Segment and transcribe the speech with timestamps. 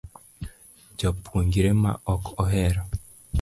[0.99, 2.81] Japuonjre ma ok ohero